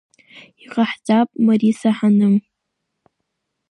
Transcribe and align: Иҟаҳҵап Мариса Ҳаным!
Иҟаҳҵап 0.63 1.29
Мариса 1.45 1.89
Ҳаным! 1.97 2.35